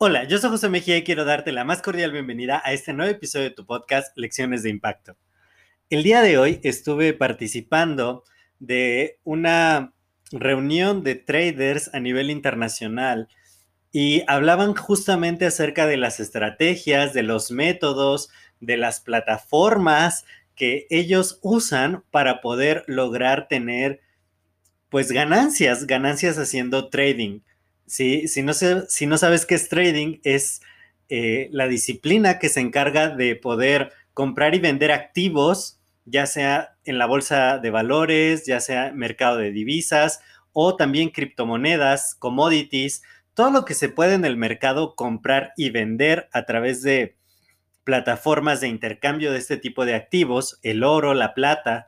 [0.00, 3.10] Hola, yo soy José Mejía y quiero darte la más cordial bienvenida a este nuevo
[3.10, 5.16] episodio de tu podcast Lecciones de Impacto.
[5.90, 8.22] El día de hoy estuve participando
[8.60, 9.92] de una
[10.30, 13.28] reunión de traders a nivel internacional
[13.90, 18.30] y hablaban justamente acerca de las estrategias, de los métodos,
[18.60, 24.00] de las plataformas que ellos usan para poder lograr tener
[24.90, 27.40] pues ganancias, ganancias haciendo trading.
[27.86, 28.28] ¿sí?
[28.28, 30.60] Si, no si no sabes qué es trading, es
[31.08, 36.98] eh, la disciplina que se encarga de poder comprar y vender activos, ya sea en
[36.98, 40.20] la bolsa de valores, ya sea mercado de divisas
[40.52, 43.02] o también criptomonedas, commodities,
[43.34, 47.16] todo lo que se puede en el mercado comprar y vender a través de
[47.84, 51.86] plataformas de intercambio de este tipo de activos, el oro, la plata,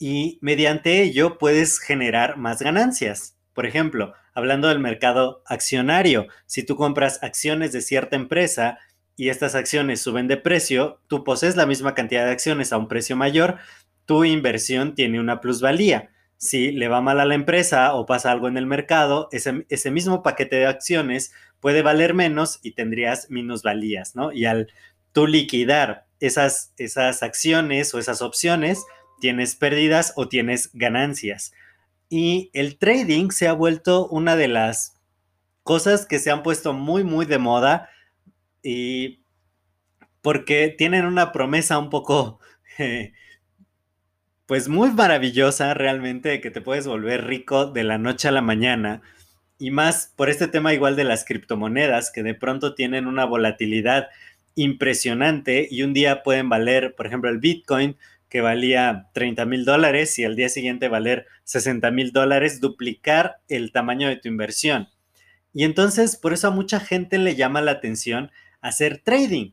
[0.00, 3.36] y mediante ello puedes generar más ganancias.
[3.52, 8.78] Por ejemplo, hablando del mercado accionario, si tú compras acciones de cierta empresa
[9.14, 12.88] y estas acciones suben de precio, tú posees la misma cantidad de acciones a un
[12.88, 13.58] precio mayor,
[14.06, 16.10] tu inversión tiene una plusvalía.
[16.38, 19.90] Si le va mal a la empresa o pasa algo en el mercado, ese, ese
[19.90, 24.32] mismo paquete de acciones puede valer menos y tendrías minusvalías, ¿no?
[24.32, 24.72] Y al
[25.12, 28.86] tú liquidar esas, esas acciones o esas opciones,
[29.20, 31.52] tienes pérdidas o tienes ganancias.
[32.08, 35.00] Y el trading se ha vuelto una de las
[35.62, 37.88] cosas que se han puesto muy, muy de moda
[38.62, 39.20] y
[40.22, 42.40] porque tienen una promesa un poco,
[44.46, 48.42] pues muy maravillosa realmente, de que te puedes volver rico de la noche a la
[48.42, 49.02] mañana.
[49.58, 54.08] Y más por este tema igual de las criptomonedas, que de pronto tienen una volatilidad
[54.54, 57.96] impresionante y un día pueden valer, por ejemplo, el Bitcoin
[58.30, 63.72] que valía 30 mil dólares y al día siguiente valer 60 mil dólares, duplicar el
[63.72, 64.88] tamaño de tu inversión.
[65.52, 68.30] Y entonces, por eso a mucha gente le llama la atención
[68.60, 69.50] hacer trading.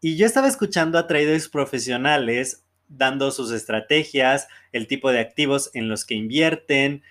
[0.00, 5.88] Y yo estaba escuchando a traders profesionales dando sus estrategias, el tipo de activos en
[5.88, 7.02] los que invierten,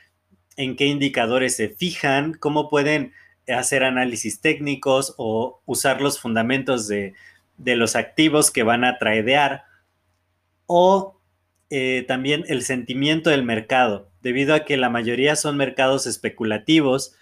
[0.55, 3.11] en qué indicadores se fijan, cómo pueden
[3.49, 7.13] hacer análisis técnicos o usar los fundamentos de,
[7.57, 9.65] de los activos que van a tradear
[10.65, 11.19] o
[11.69, 17.15] eh, también el sentimiento del mercado, debido a que la mayoría son mercados especulativos,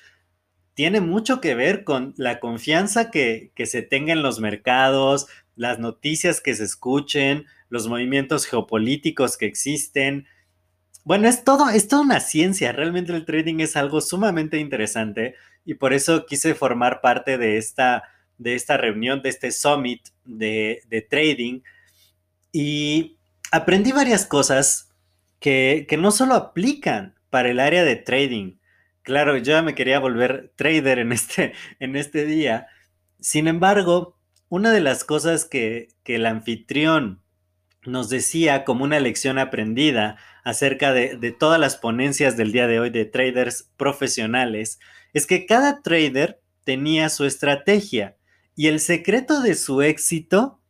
[0.73, 6.41] tiene mucho que ver con la confianza que, se tenga en los mercados, las noticias
[6.41, 10.27] que se escuchen, los movimientos geopolíticos que existen.
[11.03, 12.71] Bueno, es todo, es toda una ciencia.
[12.71, 15.35] Realmente el trading es algo sumamente interesante
[15.65, 18.03] y por eso quise formar parte de esta,
[18.37, 21.61] de esta reunión, de este summit de, de trading.
[22.51, 23.17] Y
[23.51, 24.89] aprendí varias cosas
[25.39, 28.57] que, no solo aplican para el área de trading.
[29.03, 32.67] Claro, yo ya me quería volver trader en este, en este día.
[33.19, 34.17] Sin embargo,
[34.49, 37.21] una de las cosas que, que el anfitrión
[37.83, 42.79] nos decía como una lección aprendida acerca de, de, todas las ponencias del día de
[42.79, 44.79] hoy de traders profesionales
[45.13, 48.17] es que cada trader tenía su estrategia
[48.55, 50.60] y el secreto de su éxito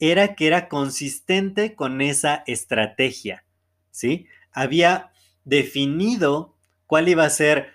[0.00, 3.44] era que era consistente con esa estrategia,
[3.90, 4.26] ¿sí?
[4.50, 5.12] Había
[5.44, 6.56] definido
[6.86, 7.68] cuál iba a ser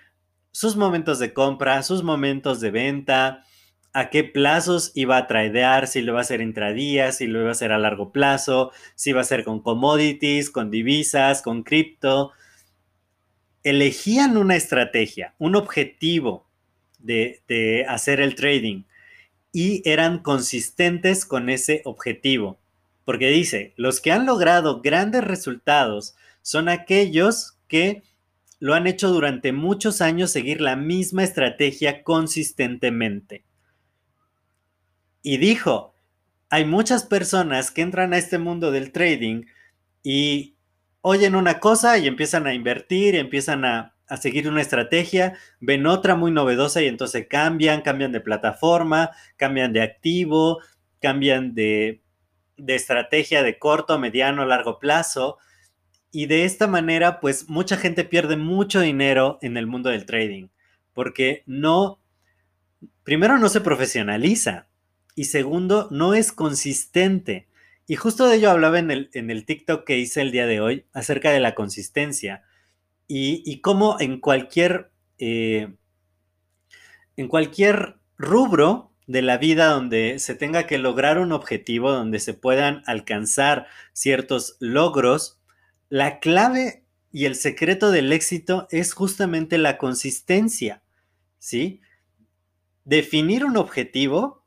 [0.50, 3.44] sus momentos de compra, sus momentos de venta,
[3.92, 7.48] a qué plazos iba a tradear, si lo iba a hacer intradía, si lo iba
[7.48, 12.32] a hacer a largo plazo, si iba a ser con commodities, con divisas, con cripto.
[13.62, 16.46] Elegían una estrategia, un objetivo
[16.98, 18.84] de, de hacer el trading
[19.56, 22.58] y eran consistentes con ese objetivo.
[23.06, 28.02] Porque dice, los que han logrado grandes resultados son aquellos que
[28.60, 33.44] lo han hecho durante muchos años seguir la misma estrategia consistentemente.
[35.22, 35.94] Y dijo,
[36.50, 39.46] hay muchas personas que entran a este mundo del trading
[40.02, 40.54] y
[41.00, 45.86] oyen una cosa y empiezan a invertir, y empiezan a a seguir una estrategia, ven
[45.86, 50.60] otra muy novedosa y entonces cambian, cambian de plataforma, cambian de activo,
[51.00, 52.02] cambian de,
[52.56, 55.38] de estrategia de corto, mediano, largo plazo.
[56.12, 60.48] Y de esta manera, pues mucha gente pierde mucho dinero en el mundo del trading,
[60.92, 62.00] porque no,
[63.02, 64.68] primero no se profesionaliza
[65.14, 67.48] y segundo, no es consistente.
[67.88, 70.60] Y justo de ello hablaba en el, en el TikTok que hice el día de
[70.60, 72.42] hoy acerca de la consistencia
[73.08, 75.74] y, y cómo en cualquier, eh,
[77.16, 82.34] en cualquier rubro de la vida donde se tenga que lograr un objetivo, donde se
[82.34, 85.40] puedan alcanzar ciertos logros,
[85.88, 90.82] la clave y el secreto del éxito es justamente la consistencia,
[91.38, 91.80] ¿sí?
[92.84, 94.44] Definir un objetivo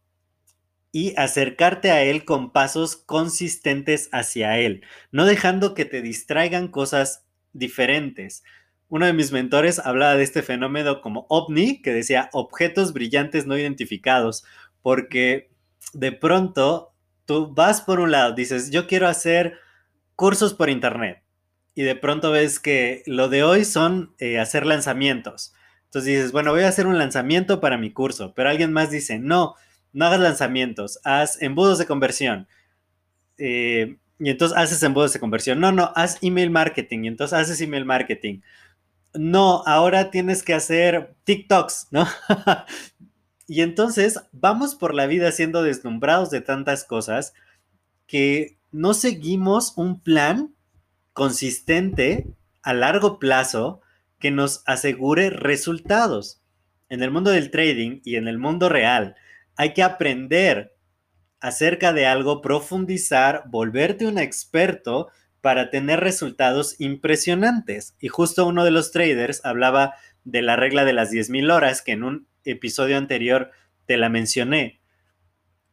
[0.92, 7.26] y acercarte a él con pasos consistentes hacia él, no dejando que te distraigan cosas
[7.54, 8.44] diferentes.
[8.90, 13.58] Uno de mis mentores hablaba de este fenómeno como ovni, que decía objetos brillantes no
[13.58, 14.44] identificados,
[14.82, 15.52] porque
[15.94, 16.94] de pronto
[17.26, 19.58] tú vas por un lado, dices, yo quiero hacer
[20.16, 21.24] cursos por internet,
[21.76, 25.54] y de pronto ves que lo de hoy son eh, hacer lanzamientos.
[25.86, 29.20] Entonces dices, bueno, voy a hacer un lanzamiento para mi curso, pero alguien más dice,
[29.20, 29.56] no,
[29.94, 32.48] no hagas lanzamientos, haz embudos de conversión.
[33.38, 35.60] Eh, y entonces haces embudos de conversión.
[35.60, 37.06] No, no, haz email marketing.
[37.06, 38.42] Y entonces haces email marketing.
[39.14, 42.06] No, ahora tienes que hacer TikToks, ¿no?
[43.48, 47.34] y entonces vamos por la vida siendo deslumbrados de tantas cosas
[48.06, 50.54] que no seguimos un plan
[51.14, 52.28] consistente
[52.62, 53.82] a largo plazo
[54.20, 56.42] que nos asegure resultados.
[56.90, 59.16] En el mundo del trading y en el mundo real,
[59.56, 60.76] hay que aprender
[61.42, 65.10] acerca de algo, profundizar, volverte un experto
[65.42, 67.96] para tener resultados impresionantes.
[68.00, 69.94] Y justo uno de los traders hablaba
[70.24, 73.52] de la regla de las 10.000 horas, que en un episodio anterior
[73.86, 74.80] te la mencioné.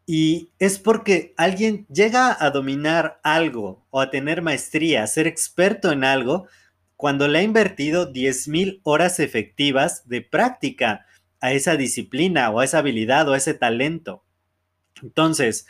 [0.07, 5.91] Y es porque alguien llega a dominar algo o a tener maestría, a ser experto
[5.91, 6.47] en algo,
[6.97, 11.07] cuando le ha invertido 10.000 horas efectivas de práctica
[11.41, 14.23] a esa disciplina o a esa habilidad o a ese talento.
[15.02, 15.66] Entonces,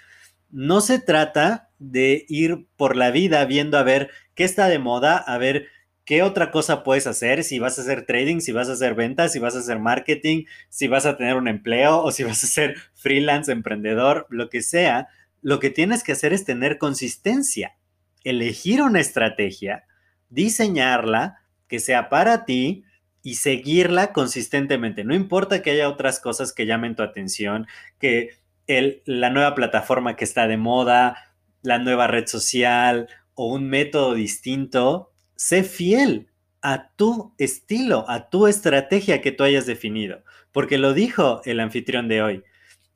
[0.50, 5.16] no se trata de ir por la vida viendo a ver qué está de moda,
[5.16, 5.66] a ver
[6.04, 9.32] qué otra cosa puedes hacer, si vas a hacer trading, si vas a hacer ventas,
[9.32, 12.46] si vas a hacer marketing, si vas a tener un empleo o si vas a
[12.46, 15.08] ser freelance, emprendedor, lo que sea.
[15.42, 17.76] Lo que tienes que hacer es tener consistencia,
[18.22, 19.84] elegir una estrategia,
[20.30, 22.84] diseñarla, que sea para ti,
[23.26, 25.02] y seguirla consistentemente.
[25.02, 27.66] No importa que haya otras cosas que llamen tu atención,
[27.98, 28.30] que
[28.66, 35.12] la nueva plataforma que está de moda, la nueva red social o un método distinto,
[35.36, 36.28] sé fiel
[36.62, 40.24] a tu estilo, a tu estrategia que tú hayas definido.
[40.52, 42.44] Porque lo dijo el anfitrión de hoy.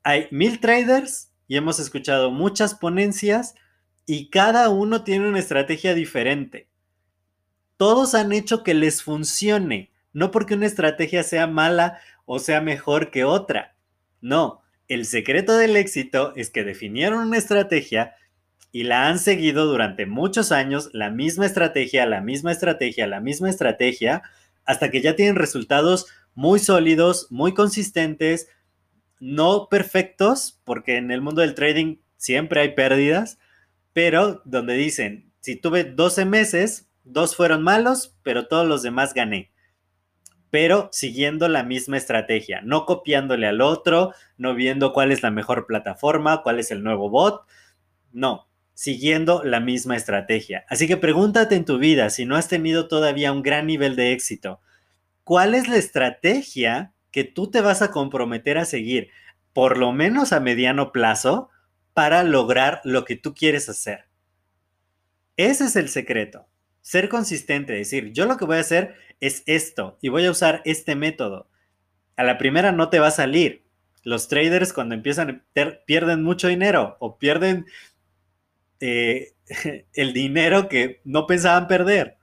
[0.03, 3.55] Hay mil traders y hemos escuchado muchas ponencias
[4.05, 6.67] y cada uno tiene una estrategia diferente.
[7.77, 9.91] Todos han hecho que les funcione.
[10.13, 13.75] No porque una estrategia sea mala o sea mejor que otra.
[14.19, 18.15] No, el secreto del éxito es que definieron una estrategia
[18.71, 23.49] y la han seguido durante muchos años, la misma estrategia, la misma estrategia, la misma
[23.49, 24.23] estrategia,
[24.65, 28.47] hasta que ya tienen resultados muy sólidos, muy consistentes,
[29.19, 33.39] no perfectos, porque en el mundo del trading siempre hay pérdidas,
[33.93, 39.50] pero donde dicen, si tuve 12 meses, dos fueron malos, pero todos los demás gané
[40.51, 45.65] pero siguiendo la misma estrategia, no copiándole al otro, no viendo cuál es la mejor
[45.65, 47.47] plataforma, cuál es el nuevo bot,
[48.11, 50.65] no, siguiendo la misma estrategia.
[50.67, 54.11] Así que pregúntate en tu vida, si no has tenido todavía un gran nivel de
[54.11, 54.59] éxito,
[55.23, 59.09] ¿cuál es la estrategia que tú te vas a comprometer a seguir,
[59.53, 61.49] por lo menos a mediano plazo,
[61.93, 64.05] para lograr lo que tú quieres hacer?
[65.37, 66.45] Ese es el secreto.
[66.81, 70.61] Ser consistente, decir, yo lo que voy a hacer es esto y voy a usar
[70.65, 71.47] este método.
[72.15, 73.63] A la primera no te va a salir.
[74.03, 75.43] Los traders cuando empiezan
[75.85, 77.65] pierden mucho dinero o pierden
[78.79, 79.33] eh,
[79.93, 82.17] el dinero que no pensaban perder.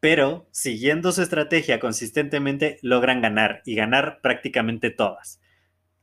[0.00, 5.40] Pero siguiendo su estrategia consistentemente logran ganar y ganar prácticamente todas.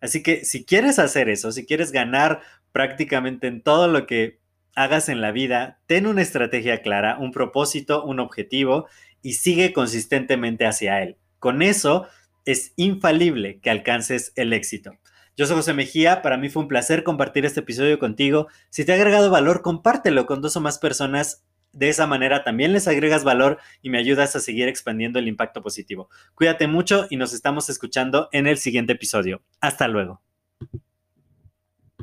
[0.02, 4.40] Así que si quieres hacer eso, si quieres ganar prácticamente en todo lo que
[4.76, 8.88] hagas en la vida, ten una estrategia clara, un propósito, un objetivo
[9.22, 11.18] y sigue consistentemente hacia él.
[11.40, 12.08] Con eso
[12.46, 14.94] es infalible que alcances el éxito.
[15.36, 18.48] Yo soy José Mejía, para mí fue un placer compartir este episodio contigo.
[18.70, 21.44] Si te ha agregado valor, compártelo con dos o más personas.
[21.72, 25.64] De esa manera también les agregas valor y me ayudas a seguir expandiendo el impacto
[25.64, 26.08] positivo.
[26.36, 29.42] Cuídate mucho y nos estamos escuchando en el siguiente episodio.
[29.60, 30.22] Hasta luego.